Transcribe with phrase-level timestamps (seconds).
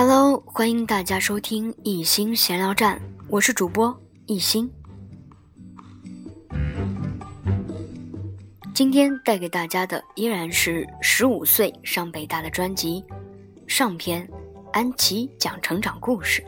[0.00, 4.70] Hello，欢迎大家收听一心闲聊站，我是主播一心。
[8.72, 13.04] 今天带给大家的依然是十五岁上北大的专辑
[13.66, 14.24] 上篇，
[14.72, 16.44] 安琪讲成长故事。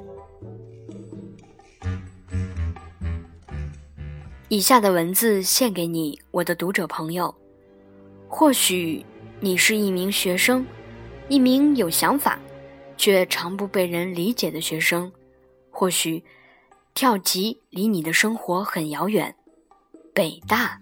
[4.47, 7.35] 以下的文字献给你，我的读者朋友。
[8.29, 9.05] 或许
[9.41, 10.65] 你是一名学生，
[11.29, 12.39] 一名有想法。
[13.01, 15.11] 却常不被人理解的学生，
[15.71, 16.23] 或许
[16.93, 19.35] 跳级离你的生活很遥远，
[20.13, 20.79] 北大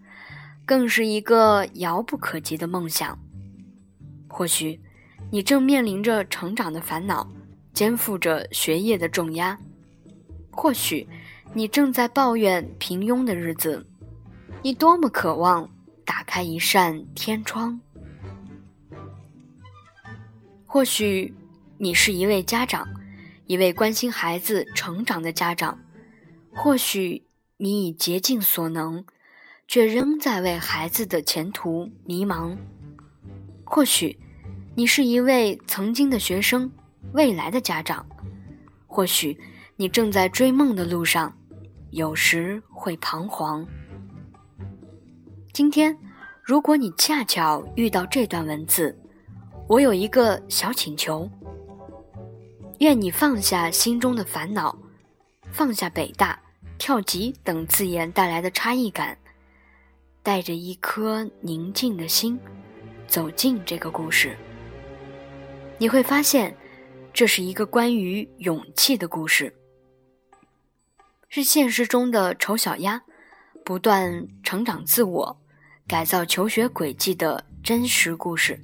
[0.67, 3.17] 更是一个遥不可及的梦想。
[4.27, 4.81] 或许
[5.31, 7.25] 你正面临着成长的烦恼，
[7.73, 9.57] 肩负着学业的重压；
[10.51, 11.09] 或许
[11.55, 13.87] 你正在抱怨平庸的日子，
[14.61, 15.71] 你多么渴望
[16.05, 17.81] 打开一扇天窗。
[20.67, 21.33] 或许。
[21.81, 22.89] 你是一位家长，
[23.47, 25.79] 一位关心孩子成长的家长。
[26.53, 27.23] 或许
[27.57, 29.05] 你已竭尽所能，
[29.69, 32.57] 却仍在为孩子的前途迷茫。
[33.63, 34.19] 或许
[34.75, 36.69] 你是一位曾经的学生，
[37.13, 38.05] 未来的家长。
[38.89, 39.39] 或许
[39.77, 41.33] 你正在追梦的路上，
[41.91, 43.65] 有时会彷徨。
[45.53, 45.97] 今天，
[46.43, 48.99] 如果你恰巧遇到这段文字，
[49.69, 51.31] 我有一个小请求。
[52.79, 54.77] 愿你放下心中的烦恼，
[55.51, 56.41] 放下北大、
[56.79, 59.19] 跳级等字眼带来的差异感，
[60.23, 62.39] 带着一颗宁静的心，
[63.09, 64.37] 走进这个故事。
[65.77, 66.57] 你会发现，
[67.13, 69.53] 这是一个关于勇气的故事，
[71.29, 73.03] 是现实中的丑小鸭
[73.65, 75.41] 不断成长自我、
[75.89, 78.61] 改造求学轨迹的真实故事。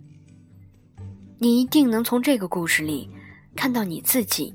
[1.39, 3.11] 你一定能从这个故事里。
[3.57, 4.55] 看到你自己，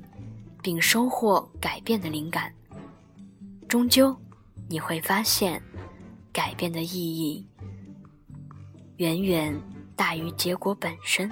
[0.62, 2.52] 并收获改变的灵感，
[3.68, 4.16] 终究
[4.68, 5.62] 你会发现，
[6.32, 7.46] 改变的意义
[8.96, 9.60] 远远
[9.96, 11.30] 大于结果本身。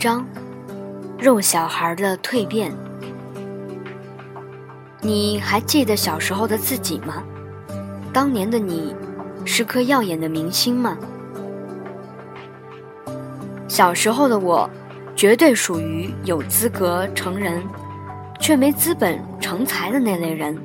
[0.00, 0.26] 章，
[1.18, 2.72] 肉小孩的蜕变。
[5.02, 7.22] 你还记得小时候的自己吗？
[8.10, 8.96] 当年的你，
[9.44, 10.96] 是颗耀眼的明星吗？
[13.68, 14.68] 小时候的我，
[15.14, 17.62] 绝对属于有资格成人，
[18.40, 20.58] 却没资本成才的那类人。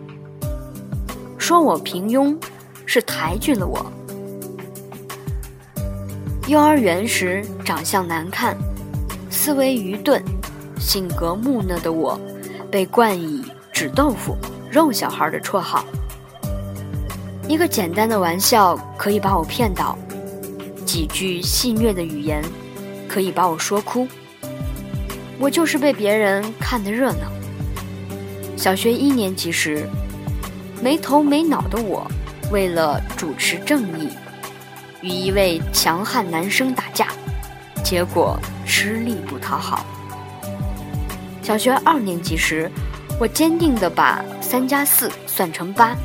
[1.38, 2.38] 说我平庸，
[2.86, 3.86] 是抬举了我。
[6.48, 8.56] 幼儿园时，长相难看。
[9.46, 10.20] 思维愚钝、
[10.80, 12.20] 性格木讷的我，
[12.72, 14.36] 被冠以“纸豆腐
[14.72, 15.86] ”“肉小孩”的绰号。
[17.48, 19.96] 一个简单的玩笑可以把我骗倒，
[20.84, 22.44] 几句戏谑的语言
[23.08, 24.08] 可以把我说哭。
[25.38, 27.32] 我就是被别人看得热闹。
[28.58, 29.88] 小学一年级时，
[30.82, 32.10] 没头没脑的我，
[32.52, 34.10] 为了主持正义，
[35.02, 37.10] 与一位强悍男生打架。
[37.84, 38.40] 结果
[38.78, 39.86] 吃力不讨好。
[41.42, 42.70] 小学二年级时，
[43.18, 45.96] 我坚定地把三加四算成八，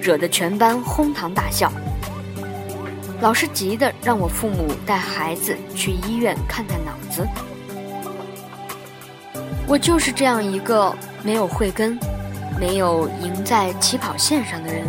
[0.00, 1.70] 惹得全班哄堂大笑。
[3.20, 7.28] 老师急得让我父母带孩子去医院看看脑子。
[9.66, 11.98] 我就是这样一个没有慧根、
[12.58, 14.86] 没有赢在起跑线上的人，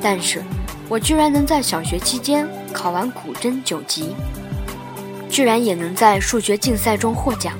[0.00, 0.42] 但是
[0.88, 4.16] 我居然能在小学期间考完古筝九级。
[5.28, 7.54] 居然也能在数学竞赛中获奖，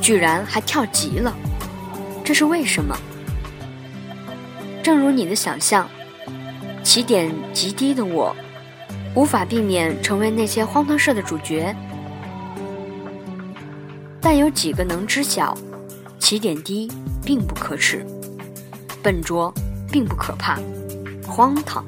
[0.00, 1.34] 居然还跳级了，
[2.22, 2.96] 这是为什么？
[4.82, 5.88] 正如你的想象，
[6.84, 8.34] 起点极低的我，
[9.14, 11.74] 无法避免成为那些荒唐事的主角。
[14.20, 15.56] 但有几个能知晓，
[16.18, 16.90] 起点低
[17.24, 18.06] 并不可耻，
[19.02, 19.52] 笨拙
[19.90, 20.60] 并不可怕，
[21.26, 21.84] 荒唐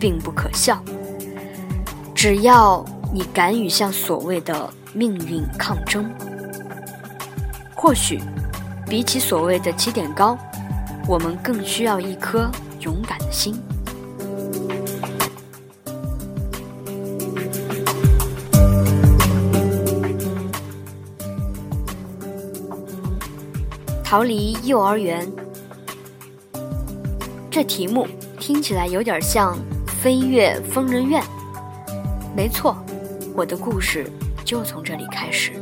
[0.00, 0.82] 并不可笑。
[2.14, 2.84] 只要。
[3.12, 6.04] 你敢于向所谓的命运抗争？
[7.74, 8.20] 或许，
[8.88, 10.36] 比起所谓的起点高，
[11.08, 12.50] 我们更需要一颗
[12.80, 13.54] 勇敢的心。
[24.04, 25.30] 逃离幼儿园，
[27.50, 28.06] 这题目
[28.38, 31.22] 听起来有点像飞越疯人院。
[32.34, 32.76] 没错。
[33.36, 34.10] 我的故事
[34.46, 35.52] 就从这里开始。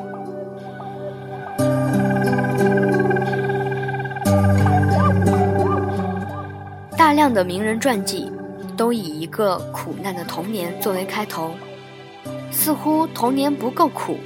[6.96, 8.30] 大量的名人传记
[8.76, 11.50] 都以一个苦难的童年作为开头，
[12.52, 14.18] 似乎童年不够苦，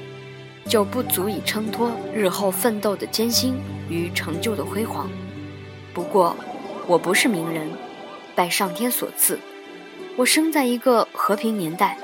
[0.67, 3.59] 就不足以衬托日后奋斗的艰辛
[3.89, 5.09] 与成就的辉煌。
[5.95, 6.37] 不过，
[6.87, 7.67] 我不是名人，
[8.35, 9.39] 拜上天所赐，
[10.19, 11.97] 我生在一个和平年代，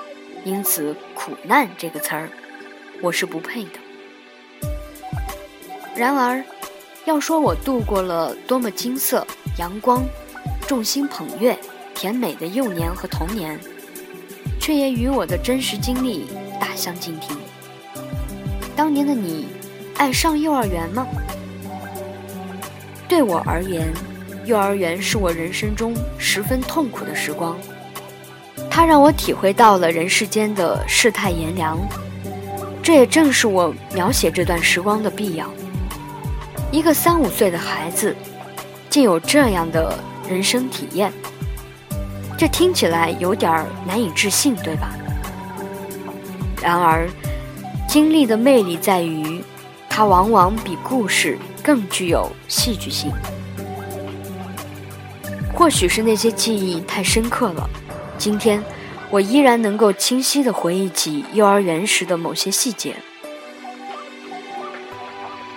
[0.45, 2.29] 因此“苦难”这个词儿，
[3.01, 3.79] 我是不配的。
[5.97, 6.45] 然而，
[7.07, 9.27] 要说我度过了多么金色、
[9.59, 10.05] 阳光、
[10.67, 11.59] 众星捧月、
[11.95, 13.59] 甜美的幼年和童年，
[14.61, 16.27] 却也与我的真实经历
[16.61, 17.35] 大相径庭。
[18.77, 19.47] 当年的你，
[19.97, 21.07] 爱上幼儿园吗？
[23.09, 23.91] 对我而言，
[24.45, 27.57] 幼儿园是我人生中十分痛苦的时光，
[28.77, 31.79] 它让我体会到了人世间的世态炎凉，
[32.83, 35.49] 这也正是我描写这段时光的必要。
[36.73, 38.17] 一个三五岁的孩子，
[38.91, 39.97] 竟有这样的
[40.29, 41.13] 人生体验，
[42.37, 44.91] 这听起来有点难以置信，对吧？
[46.61, 47.09] 然而，
[47.89, 49.41] 经历的魅力在于，
[49.89, 53.13] 它往往比故事更具有戏剧性。
[55.55, 57.71] 或许是那些记忆太深刻了，
[58.25, 58.65] 今天
[59.11, 62.97] 我依然能够清晰地回忆起幼儿园时的某些细节。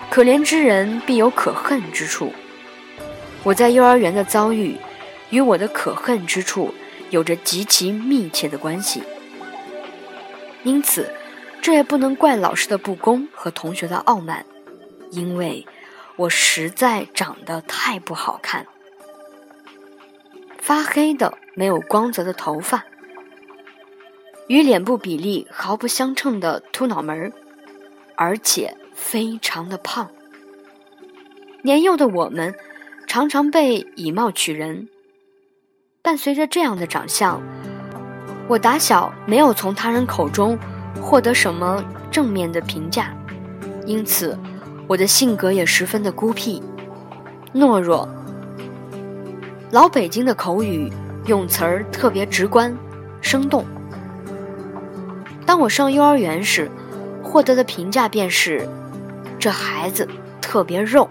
[0.09, 2.33] 可怜之人必有可恨之处。
[3.43, 4.75] 我在幼儿园的遭遇，
[5.29, 6.73] 与我的可恨之处
[7.09, 9.01] 有着极其密切的关系。
[10.63, 11.09] 因此，
[11.61, 14.45] 这也不能怪老师的不公和同学的傲慢，
[15.11, 15.65] 因为
[16.17, 18.67] 我实在长得太不好看。
[20.59, 22.85] 发黑的、没有光泽的头发，
[24.47, 27.33] 与脸部比例毫不相称的秃脑门儿，
[28.15, 28.77] 而且。
[28.99, 30.09] 非常的胖。
[31.61, 32.55] 年幼的我们
[33.05, 34.89] 常常被以貌取人。
[36.01, 37.39] 伴随着这样的长相，
[38.47, 40.57] 我打小没有从他人口中
[40.99, 43.15] 获得什么正面的评价，
[43.85, 44.35] 因此
[44.87, 46.59] 我的性格也十分的孤僻、
[47.53, 48.09] 懦弱。
[49.69, 50.91] 老北京的口语
[51.27, 52.75] 用词儿特别直观、
[53.21, 53.63] 生动。
[55.45, 56.71] 当我上幼儿园时，
[57.21, 58.67] 获得的评价便是。
[59.39, 60.07] 这孩子
[60.41, 61.07] 特别肉，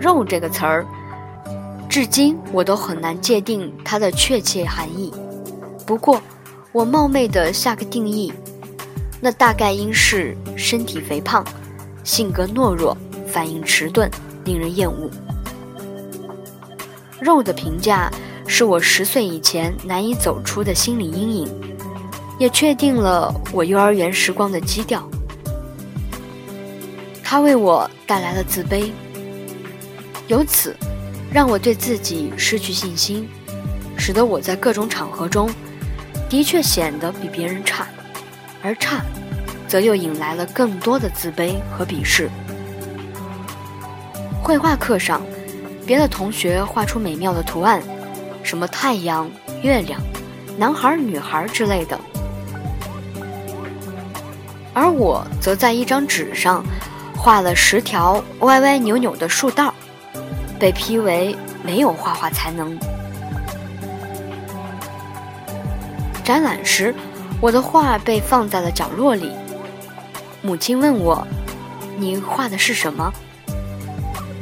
[0.00, 0.86] 肉这个词儿，
[1.86, 5.12] 至今我都很难界定它的确切含义。
[5.86, 6.18] 不过，
[6.72, 8.32] 我冒昧的下个定义，
[9.20, 11.44] 那大概应是身体肥胖，
[12.04, 12.96] 性格懦弱，
[13.26, 14.10] 反应迟钝，
[14.44, 15.10] 令人厌恶。
[17.20, 18.10] 肉的评价
[18.50, 21.48] 是我十岁以前难以走出的心理阴影，
[22.38, 25.06] 也确定了我幼儿园时光的基调。
[27.22, 28.90] 他为我带来了自卑，
[30.28, 30.74] 由此
[31.30, 33.28] 让我对自己失去信心，
[33.98, 35.48] 使得我在各种场合中
[36.28, 37.86] 的确显得比别人差，
[38.62, 39.04] 而差，
[39.68, 42.30] 则又引来了更多的自卑和鄙视。
[44.42, 45.20] 绘画课上，
[45.86, 47.82] 别的同学画出美妙的图案，
[48.48, 49.30] 什么太阳、
[49.60, 50.00] 月亮、
[50.56, 52.00] 男孩、女孩之类的，
[54.72, 56.64] 而我则在一张纸上。
[57.14, 59.74] 画了十条歪歪扭扭的树道，
[60.58, 62.78] 被批为没有画画才能。
[66.24, 66.94] 展览时，
[67.42, 69.32] 我的画被放在了角落里。
[70.40, 71.26] 母亲问我
[71.98, 73.12] ：“你画的是什么？”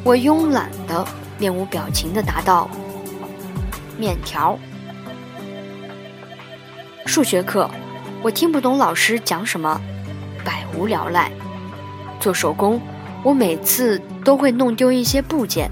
[0.04, 1.04] 我慵懒的、
[1.38, 2.70] 面无表情的答道
[3.98, 4.58] ：“面条。”
[7.06, 7.70] 数学课，
[8.22, 9.80] 我听不懂老师讲什么，
[10.44, 11.30] 百无聊赖。
[12.18, 12.80] 做手工，
[13.22, 15.70] 我每次都会弄丢一些部件，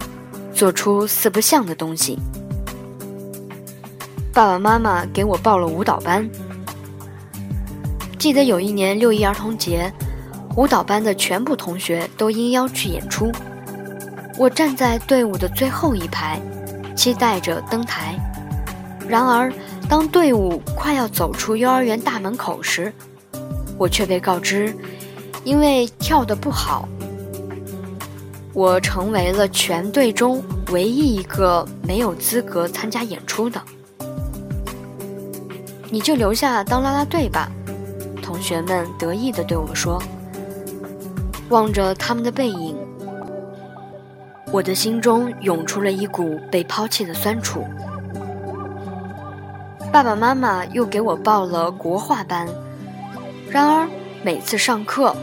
[0.55, 2.19] 做出四不像的东西。
[4.33, 6.29] 爸爸妈妈给我报了舞蹈班。
[8.19, 9.93] 记得有一年六一儿童节，
[10.57, 13.31] 舞蹈班的全部同学都应邀去演出。
[14.39, 16.41] 我站在队伍的最后一排，
[16.95, 18.15] 期待着登台。
[19.09, 19.53] 然而，
[19.89, 22.93] 当队伍快要走出幼儿园大门口时，
[23.77, 24.75] 我却被告知。
[25.45, 26.89] 因为跳得不好，
[28.55, 33.61] 我成为了全队中唯一一个没有资格参加演出的。
[35.91, 37.51] 你就留下当啦啦队吧，
[38.23, 40.03] 同学们得意地对我说。
[41.51, 42.75] 望着他们的背影，
[44.55, 47.67] 我的心中涌出了一股被抛弃的酸楚。
[49.91, 52.47] 爸爸妈妈又给我报了国画班，
[53.51, 53.89] 然而。
[54.23, 55.15] 每次上课，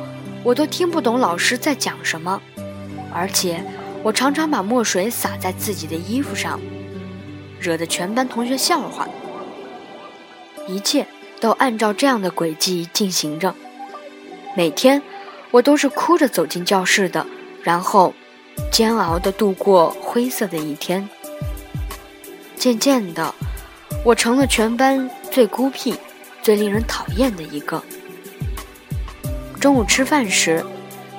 [0.44, 2.40] 我都听不懂老师在讲什么，
[3.12, 3.64] 而且
[4.04, 6.60] 我常常把墨水洒在自己的衣服上，
[7.60, 9.08] 惹得全班同学笑话。
[10.68, 11.08] 一切
[11.40, 13.56] 都按照这样的轨迹进行着。
[14.56, 15.02] 每天，
[15.50, 17.26] 我都是哭着走进教室的，
[17.64, 18.14] 然后
[18.72, 21.08] 煎熬地度过灰色的一天。
[22.56, 23.34] 渐渐的，
[24.04, 25.96] 我成了全班最孤僻、
[26.42, 27.82] 最令人讨厌的一个。
[29.60, 30.64] 中午吃饭时，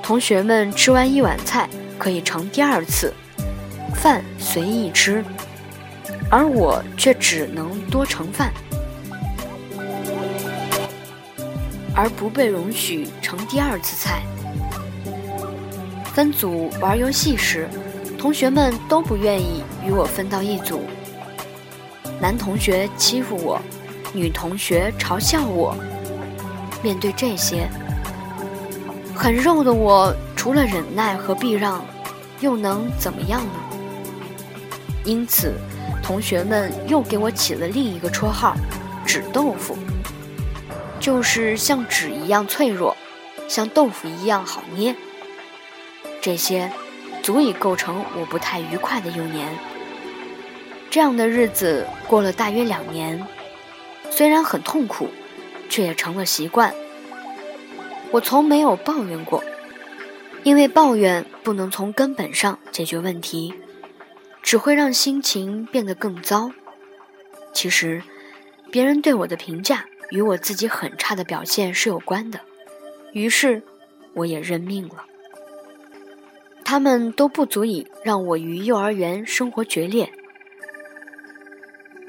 [0.03, 3.13] 同学们吃完一碗菜可以盛第二次，
[3.95, 5.25] 饭随意吃，
[6.31, 8.53] 而我却只能多盛饭。
[11.95, 14.23] 而不被容许盛第二次菜。
[16.15, 17.67] 分组玩游戏时，
[18.19, 20.83] 同学们都不愿意与我分到一组。
[22.21, 23.59] 男同学欺负我，
[24.13, 25.75] 女同学嘲笑我。
[26.83, 27.67] 面对这些，
[29.15, 31.83] 很肉的我，除了忍耐和避让，
[32.41, 33.53] 又能怎么样呢？
[35.05, 35.55] 因此，
[36.03, 38.55] 同学们又给我起了另一个绰号——
[39.07, 39.79] 纸豆腐。
[41.01, 42.95] 就是像纸一样脆弱，
[43.49, 44.95] 像豆腐一样好捏。
[46.23, 46.73] 这些
[47.23, 49.55] 足以构成我不太愉快的幼年。
[50.89, 53.27] 这样的日子过了大约两年，
[54.11, 55.09] 虽然很痛苦，
[55.69, 56.73] 却也成了习惯。
[58.13, 59.43] 我从没有抱怨过，
[60.45, 63.53] 因为抱怨不能从根本上解决问题，
[64.43, 66.53] 只会让心情变得更糟。
[67.53, 68.03] 其实，
[68.71, 69.85] 别人对我的评价。
[70.11, 72.39] 与我自己很差的表现是有关的，
[73.15, 73.63] 于是
[74.13, 75.07] 我也认命了。
[76.73, 80.11] 他们都不足以让我与幼儿园生活决裂。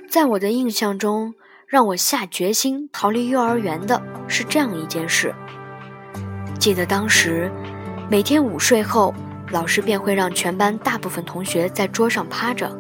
[0.10, 1.34] 在我的印象中，
[1.68, 5.36] 让我下决心逃离幼儿园的是这样一件事：
[6.58, 7.52] 记得当时，
[8.10, 9.14] 每天午睡后，
[9.52, 12.74] 老师便会让全班大部分同学在桌上趴着，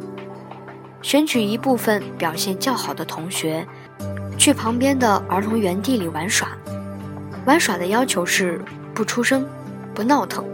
[1.02, 3.68] 选取一部分表现较好的同学。
[4.38, 6.48] 去旁边的儿童园地里玩耍，
[7.46, 8.62] 玩耍的要求是
[8.94, 9.46] 不出声，
[9.94, 10.46] 不闹腾。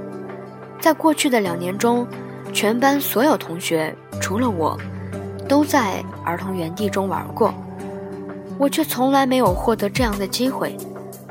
[0.81, 2.07] 在过去的两年中，
[2.53, 4.79] 全班所有同学除了我，
[5.47, 7.53] 都在儿童园地中玩过，
[8.57, 10.75] 我却从来没有获得这样的机会。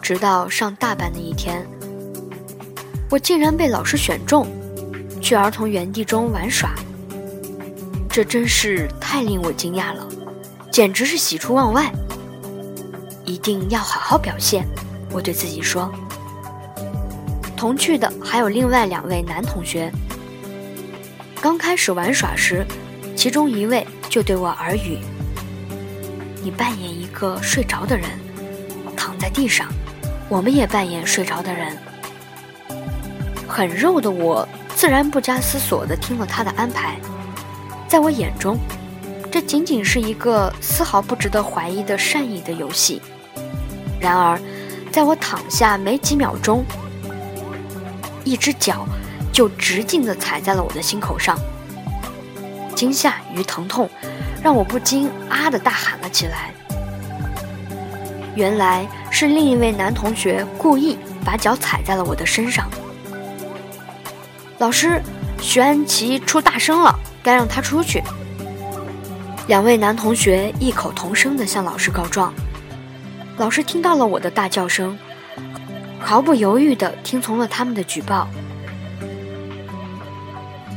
[0.01, 1.67] 直到上大班的一天，
[3.11, 4.47] 我竟然被老师选中，
[5.21, 6.71] 去儿童园地中玩耍。
[8.09, 10.07] 这真是太令我惊讶了，
[10.71, 11.93] 简直是喜出望外。
[13.25, 14.67] 一定要好好表现，
[15.13, 15.93] 我对自己说。
[17.59, 19.91] 同去的还有另外两位男同学。
[21.41, 22.65] 刚开始玩耍时，
[23.17, 25.01] 其中一位就对我耳语
[26.41, 28.09] ：“你扮演一个睡着的人，
[28.97, 29.67] 躺在地上，
[30.29, 31.77] 我们也扮演睡着的人。”
[33.49, 36.97] 很肉的我自然不加思索地听了他的安排。
[37.89, 38.57] 在我眼中，
[39.33, 43.03] 这仅仅是一个丝毫不值得怀疑的善意的游戏。
[44.01, 44.41] 然而，
[44.93, 46.65] 在我躺下没几秒钟，
[48.25, 48.87] 一只脚
[49.33, 51.39] 就直径的踩在了我的心口上。
[52.75, 53.91] 惊吓与疼痛
[54.43, 56.53] 让我不禁啊的大喊了起来。
[58.37, 62.69] 原来是另一位男同学故意把脚踩在了我的身上。
[64.59, 65.03] 老师，
[65.41, 68.03] 徐安琪出大声了，该让他出去。
[69.49, 72.33] 两位男同学异口同声地向老师告状。
[73.39, 74.97] 老师听到了我的大叫声，
[75.99, 78.27] 毫不犹豫地听从了他们的举报，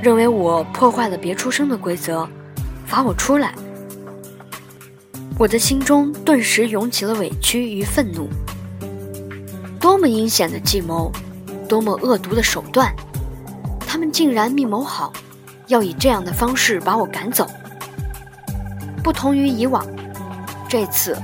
[0.02, 2.28] 认为我破坏了别出声的规则，
[2.86, 3.54] 罚我出来。
[5.38, 8.30] 我的心中顿时涌起了委屈与愤怒。
[9.80, 11.12] 多么阴险的计谋，
[11.68, 12.94] 多么恶毒的手段！
[13.88, 15.12] 他们竟然密谋好，
[15.68, 17.48] 要以这样的方式把我赶走。
[19.04, 19.86] 不同于以往，
[20.68, 21.18] 这次。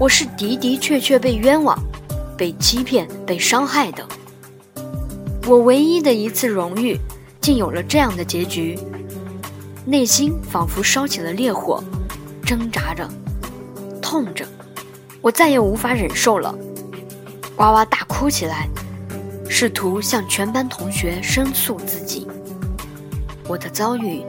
[0.00, 1.78] 我是的的确确被冤枉、
[2.40, 4.02] 被欺骗、被伤害的。
[5.46, 6.98] 我唯一的一次荣誉，
[7.38, 8.78] 竟有了这样的结局，
[9.84, 11.84] 内心仿佛烧起了烈火，
[12.42, 13.06] 挣扎着，
[14.00, 14.46] 痛着，
[15.20, 16.58] 我再也无法忍受了，
[17.58, 18.66] 哇哇大哭起来，
[19.46, 22.26] 试图向全班同学申诉自己。
[23.46, 24.24] 我的遭遇，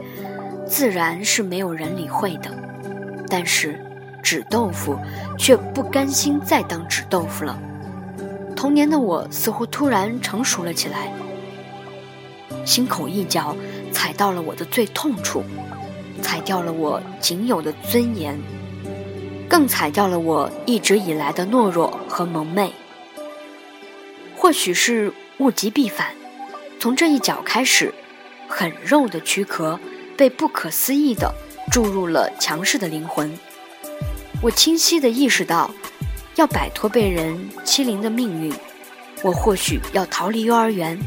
[0.68, 2.50] 自然是没有人理会的，
[3.26, 3.80] 但是。
[4.22, 4.96] 纸豆腐
[5.36, 7.58] 却不甘心再当纸豆腐了。
[8.62, 11.12] 童年的我似乎突然成熟了起来，
[12.64, 13.56] 心口一脚
[13.90, 15.42] 踩到了我的最痛处，
[16.22, 18.40] 踩掉了我仅有的尊严，
[19.48, 22.72] 更踩掉了我一直以来的懦弱和蒙昧。
[24.36, 26.14] 或许是物极必反，
[26.78, 27.92] 从这一脚开始，
[28.46, 29.76] 很肉的躯壳
[30.16, 31.34] 被不可思议的
[31.72, 33.36] 注入了强势的灵魂。
[34.40, 35.68] 我清晰地意识到，
[36.42, 38.52] 要摆脱被人欺凌的命运，
[39.22, 40.98] 我或许要逃离幼儿园。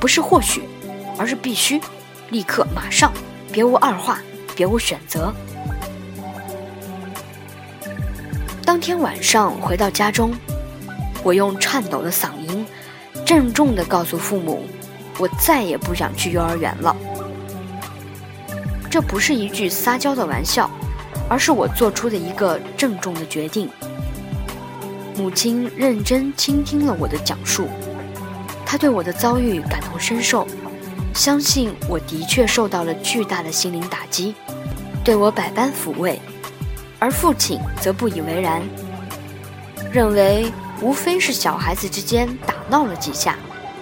[0.00, 0.62] 不是或许，
[1.18, 1.78] 而是必须，
[2.30, 3.12] 立刻马上，
[3.52, 4.18] 别无二话，
[4.56, 5.30] 别无选择。
[8.64, 10.32] 当天晚上回到家中，
[11.22, 12.64] 我用颤抖的嗓音，
[13.26, 14.64] 郑重地告诉父母，
[15.18, 16.96] 我再也不想去幼儿园了。
[18.90, 20.70] 这不是一句撒娇的玩笑。
[21.28, 23.70] 而是我做出的一个郑重的决定。
[25.16, 27.68] 母亲认真倾听了我的讲述，
[28.64, 30.46] 她对我的遭遇感同身受，
[31.14, 34.34] 相信我的确受到了巨大的心灵打击，
[35.04, 36.20] 对我百般抚慰。
[36.98, 38.62] 而父亲则不以为然，
[39.90, 43.36] 认为无非是小孩子之间打闹了几下，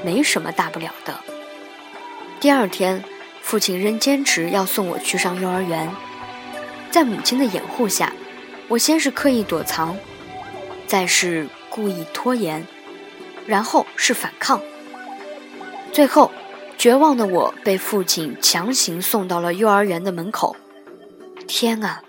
[0.04, 1.14] 没什么大不了的。
[2.40, 3.02] 第二天，
[3.42, 5.88] 父亲仍坚持要送我去上幼儿园。
[6.90, 8.12] 在母亲的掩护下，
[8.68, 9.97] 我先是刻意躲藏，
[10.88, 12.66] 再是故意拖延，
[13.47, 14.61] 然后是反抗，
[15.92, 16.33] 最后，
[16.78, 20.57] 绝望的我被父亲强行送到了幼儿园的门口。
[21.47, 22.02] 天啊，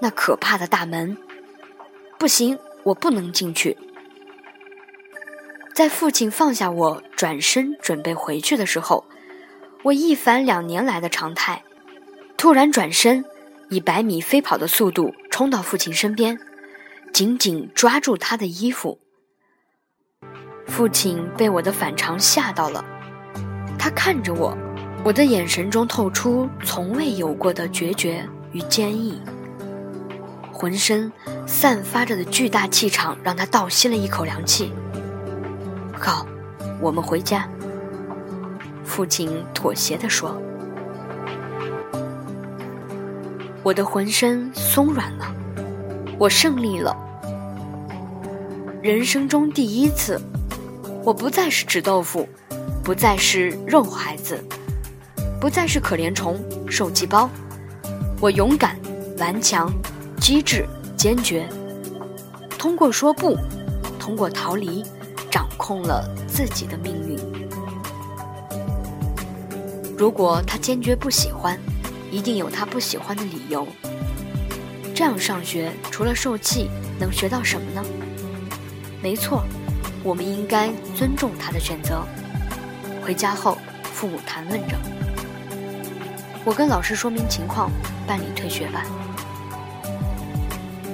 [0.00, 1.16] 那可怕的大门！
[2.16, 3.76] 不行，我不能进去。
[5.74, 9.04] 在父亲放下我，转身准备回去的时候，
[9.82, 11.64] 我一反两年来的常态，
[12.36, 13.24] 突然转身。
[13.70, 16.38] 以百米飞跑的速度冲到父亲身边，
[17.14, 18.98] 紧紧抓住他的衣服。
[20.66, 22.84] 父亲被我的反常吓到了，
[23.78, 24.58] 他看着我，
[25.04, 29.22] 我的眼神中透出从未有过的决绝与坚毅，
[30.52, 31.12] 浑身
[31.46, 34.72] 散发着的巨大气场让他倒吸了一口凉气。
[35.96, 36.26] 好，
[36.80, 37.48] 我们回家。
[38.82, 40.36] 父亲妥协地说。
[43.62, 45.32] 我的浑身松软了，
[46.18, 46.96] 我胜利了。
[48.82, 50.20] 人生中第一次，
[51.02, 52.28] 我不再是纸豆腐，
[52.82, 54.42] 不再是肉孩子，
[55.40, 57.28] 不再是可怜虫、受气包。
[58.20, 58.78] 我勇敢、
[59.18, 59.72] 顽强、
[60.20, 61.48] 机智、坚决，
[62.58, 63.36] 通过说不，
[63.98, 64.84] 通过逃离，
[65.30, 67.18] 掌控了自己的命运。
[69.96, 71.58] 如果他坚决不喜欢。
[72.10, 73.66] 一定有他不喜欢的理由。
[75.04, 77.84] 这样上学，除了受气，能学到什么呢？
[79.02, 79.44] 没错，
[80.02, 82.02] 我们应该尊重他的选择。
[83.04, 84.74] 回家后，父母谈论着，
[86.42, 87.70] 我跟老师说明情况，
[88.06, 88.86] 办理退学吧。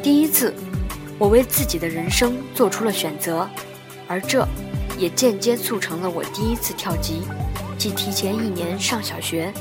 [0.02, 0.52] 第一次，
[1.16, 3.48] 我为自己的人生做出了选择，
[4.08, 4.44] 而这，
[4.98, 7.22] 也间接促成了我第一次跳级，
[7.78, 9.52] 即提前一年上小学。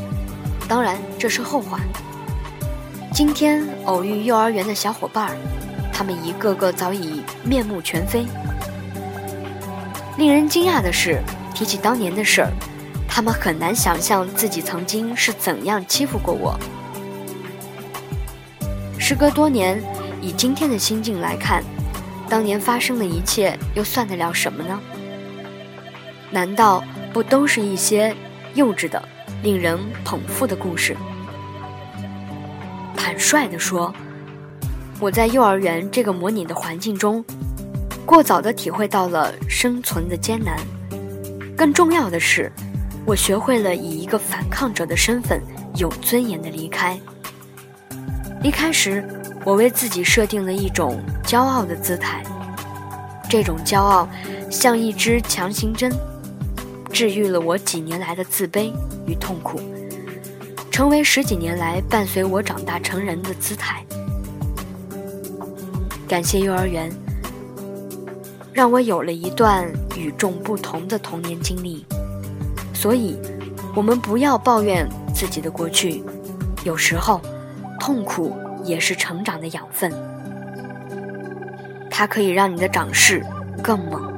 [0.68, 1.80] 当然，这是后话。
[3.20, 5.36] 今天偶遇幼儿园的小伙伴儿，
[5.92, 8.26] 他们一个个早已面目全非。
[10.18, 11.22] 令人惊讶的是，
[11.54, 12.50] 提起当年的事儿，
[13.10, 16.58] 他们很难想象自己曾经是怎样欺负过我。
[18.98, 19.84] 时隔多年，
[20.22, 21.62] 以今天的心境来看，
[22.30, 24.80] 当年发生的一切又算得了什么呢？
[26.32, 28.16] 难道不都是一些
[28.54, 29.04] 幼稚的？
[29.44, 30.96] 令人捧腹的故事。
[33.20, 33.94] 坦率地说，
[34.98, 37.24] 我在幼儿园这个模拟的环境中，
[38.06, 40.58] 过早地体会到了生存的艰难。
[41.56, 42.50] 更重要的是，
[43.06, 45.42] 我学会了以一个反抗者的身份，
[45.76, 46.98] 有尊严地离开。
[48.42, 49.04] 离开时，
[49.44, 52.24] 我为自己设定了一种骄傲的姿态，
[53.30, 54.08] 这种骄傲
[54.50, 55.92] 像一支强心针。
[56.90, 58.72] 治愈了我几年来的自卑
[59.06, 59.60] 与痛苦，
[60.80, 63.84] 成为十几年来伴随我长大成人的姿态。
[66.08, 66.90] 感谢幼儿园，
[68.54, 71.86] 让我有了一段与众不同的童年经历。
[72.74, 73.20] 所以，
[73.76, 76.02] 我们不要抱怨自己的过去，
[76.64, 77.20] 有时候，
[77.78, 79.92] 痛苦也是成长的养分，
[81.92, 83.22] 它可以让你的长势
[83.62, 84.09] 更猛。